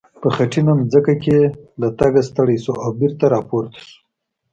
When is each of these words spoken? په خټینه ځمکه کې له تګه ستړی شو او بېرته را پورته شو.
په 0.21 0.27
خټینه 0.35 0.73
ځمکه 0.91 1.13
کې 1.23 1.39
له 1.81 1.87
تګه 1.99 2.21
ستړی 2.29 2.57
شو 2.63 2.73
او 2.83 2.89
بېرته 2.99 3.25
را 3.33 3.39
پورته 3.47 3.79
شو. 3.87 3.95